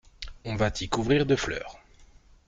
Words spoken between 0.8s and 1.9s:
couvrir de fleurs.